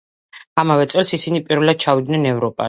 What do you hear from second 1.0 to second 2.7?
ისინი პირველად ჩავიდნენ ევროპაში.